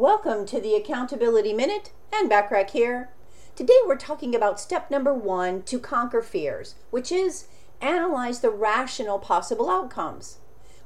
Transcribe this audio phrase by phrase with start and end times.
[0.00, 3.10] Welcome to the Accountability Minute and Backrack here.
[3.54, 7.48] Today we're talking about step number one to conquer fears, which is
[7.82, 10.38] analyze the rational possible outcomes.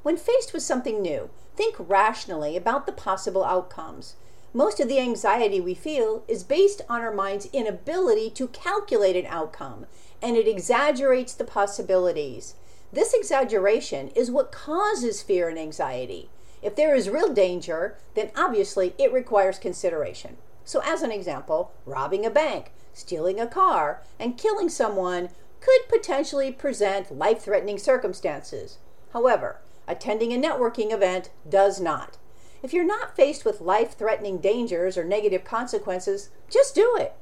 [0.03, 4.17] When faced with something new, think rationally about the possible outcomes.
[4.53, 9.27] Most of the anxiety we feel is based on our mind's inability to calculate an
[9.27, 9.85] outcome,
[10.21, 12.55] and it exaggerates the possibilities.
[12.91, 16.31] This exaggeration is what causes fear and anxiety.
[16.65, 20.37] If there is real danger, then obviously it requires consideration.
[20.63, 25.29] So, as an example, robbing a bank, stealing a car, and killing someone
[25.61, 28.79] could potentially present life threatening circumstances.
[29.13, 32.17] However, attending a networking event does not.
[32.63, 37.13] If you're not faced with life threatening dangers or negative consequences, just do it.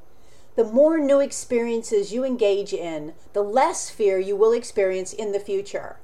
[0.55, 5.39] The more new experiences you engage in, the less fear you will experience in the
[5.41, 5.97] future.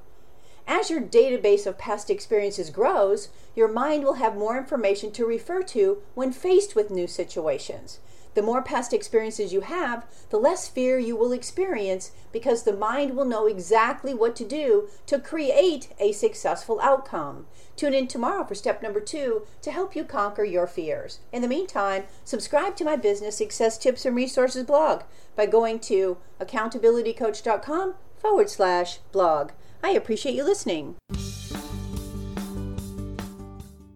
[0.72, 5.64] As your database of past experiences grows, your mind will have more information to refer
[5.64, 7.98] to when faced with new situations.
[8.34, 13.16] The more past experiences you have, the less fear you will experience because the mind
[13.16, 17.48] will know exactly what to do to create a successful outcome.
[17.74, 21.18] Tune in tomorrow for step number two to help you conquer your fears.
[21.32, 25.02] In the meantime, subscribe to my business success tips and resources blog
[25.34, 29.50] by going to accountabilitycoach.com forward slash blog.
[29.82, 30.96] I appreciate you listening.